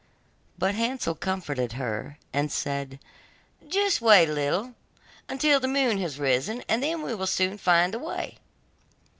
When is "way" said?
7.99-8.39